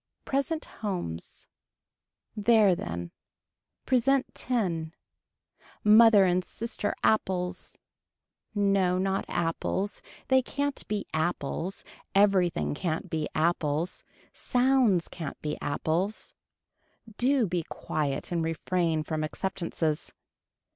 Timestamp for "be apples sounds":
13.11-15.07